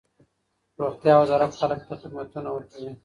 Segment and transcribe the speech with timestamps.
[0.79, 2.91] روغتیا وزارت خلک ته خدمتونه ورکوي.